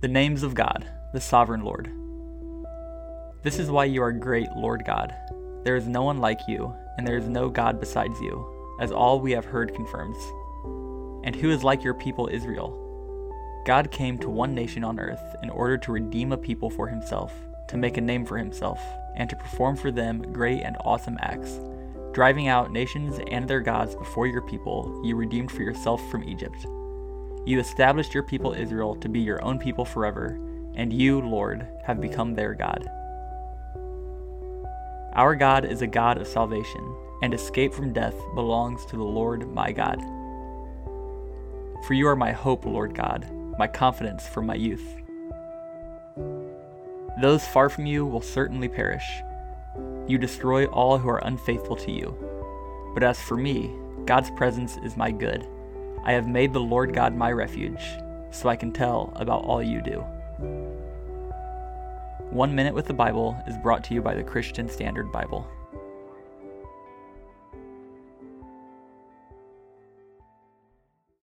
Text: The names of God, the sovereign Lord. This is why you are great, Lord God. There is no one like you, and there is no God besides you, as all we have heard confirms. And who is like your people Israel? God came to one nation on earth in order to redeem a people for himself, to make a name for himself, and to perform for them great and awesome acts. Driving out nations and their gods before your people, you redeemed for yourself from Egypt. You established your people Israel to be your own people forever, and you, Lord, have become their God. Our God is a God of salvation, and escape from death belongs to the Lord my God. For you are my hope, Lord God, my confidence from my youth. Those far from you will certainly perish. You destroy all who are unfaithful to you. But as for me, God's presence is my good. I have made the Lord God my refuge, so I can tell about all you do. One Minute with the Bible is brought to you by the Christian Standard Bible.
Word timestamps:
The 0.00 0.06
names 0.06 0.44
of 0.44 0.54
God, 0.54 0.86
the 1.12 1.20
sovereign 1.20 1.62
Lord. 1.62 1.90
This 3.42 3.58
is 3.58 3.68
why 3.68 3.86
you 3.86 4.00
are 4.00 4.12
great, 4.12 4.46
Lord 4.54 4.84
God. 4.84 5.12
There 5.64 5.74
is 5.74 5.88
no 5.88 6.04
one 6.04 6.18
like 6.18 6.38
you, 6.46 6.72
and 6.96 7.04
there 7.04 7.16
is 7.16 7.28
no 7.28 7.48
God 7.48 7.80
besides 7.80 8.20
you, 8.20 8.76
as 8.80 8.92
all 8.92 9.18
we 9.18 9.32
have 9.32 9.44
heard 9.44 9.74
confirms. 9.74 10.16
And 11.24 11.34
who 11.34 11.50
is 11.50 11.64
like 11.64 11.82
your 11.82 11.94
people 11.94 12.28
Israel? 12.30 12.78
God 13.66 13.90
came 13.90 14.18
to 14.18 14.30
one 14.30 14.54
nation 14.54 14.84
on 14.84 15.00
earth 15.00 15.34
in 15.42 15.50
order 15.50 15.76
to 15.78 15.90
redeem 15.90 16.30
a 16.30 16.36
people 16.36 16.70
for 16.70 16.86
himself, 16.86 17.32
to 17.66 17.76
make 17.76 17.96
a 17.96 18.00
name 18.00 18.24
for 18.24 18.38
himself, 18.38 18.80
and 19.16 19.28
to 19.28 19.34
perform 19.34 19.76
for 19.76 19.90
them 19.90 20.32
great 20.32 20.62
and 20.62 20.76
awesome 20.84 21.18
acts. 21.22 21.58
Driving 22.12 22.46
out 22.46 22.70
nations 22.70 23.18
and 23.32 23.48
their 23.48 23.60
gods 23.60 23.96
before 23.96 24.28
your 24.28 24.42
people, 24.42 25.02
you 25.04 25.16
redeemed 25.16 25.50
for 25.50 25.62
yourself 25.62 26.00
from 26.08 26.22
Egypt. 26.22 26.68
You 27.48 27.60
established 27.60 28.12
your 28.12 28.24
people 28.24 28.52
Israel 28.52 28.94
to 28.96 29.08
be 29.08 29.20
your 29.20 29.42
own 29.42 29.58
people 29.58 29.86
forever, 29.86 30.38
and 30.74 30.92
you, 30.92 31.22
Lord, 31.22 31.66
have 31.82 31.98
become 31.98 32.34
their 32.34 32.52
God. 32.52 32.86
Our 35.14 35.34
God 35.34 35.64
is 35.64 35.80
a 35.80 35.86
God 35.86 36.18
of 36.18 36.26
salvation, 36.26 36.94
and 37.22 37.32
escape 37.32 37.72
from 37.72 37.94
death 37.94 38.14
belongs 38.34 38.84
to 38.84 38.98
the 38.98 39.02
Lord 39.02 39.50
my 39.54 39.72
God. 39.72 39.98
For 41.86 41.94
you 41.94 42.06
are 42.06 42.16
my 42.16 42.32
hope, 42.32 42.66
Lord 42.66 42.94
God, 42.94 43.26
my 43.58 43.66
confidence 43.66 44.28
from 44.28 44.44
my 44.44 44.54
youth. 44.54 44.84
Those 47.22 47.48
far 47.48 47.70
from 47.70 47.86
you 47.86 48.04
will 48.04 48.20
certainly 48.20 48.68
perish. 48.68 49.22
You 50.06 50.18
destroy 50.18 50.66
all 50.66 50.98
who 50.98 51.08
are 51.08 51.24
unfaithful 51.24 51.76
to 51.76 51.90
you. 51.90 52.14
But 52.92 53.04
as 53.04 53.18
for 53.18 53.38
me, 53.38 53.70
God's 54.04 54.30
presence 54.32 54.76
is 54.84 54.98
my 54.98 55.10
good. 55.10 55.48
I 56.04 56.12
have 56.12 56.26
made 56.26 56.52
the 56.52 56.60
Lord 56.60 56.94
God 56.94 57.14
my 57.14 57.30
refuge, 57.32 57.82
so 58.30 58.48
I 58.48 58.56
can 58.56 58.72
tell 58.72 59.12
about 59.16 59.44
all 59.44 59.62
you 59.62 59.82
do. 59.82 60.04
One 62.30 62.54
Minute 62.54 62.74
with 62.74 62.86
the 62.86 62.94
Bible 62.94 63.36
is 63.46 63.56
brought 63.58 63.84
to 63.84 63.94
you 63.94 64.02
by 64.02 64.14
the 64.14 64.22
Christian 64.22 64.68
Standard 64.68 65.10
Bible. 65.10 65.46